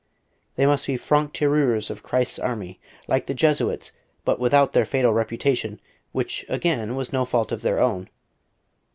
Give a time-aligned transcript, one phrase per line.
[0.55, 3.91] They must be franc tireurs of Christ's Army; like the Jesuits,
[4.25, 5.79] but without their fatal reputation,
[6.11, 8.09] which, again, was no fault of their own.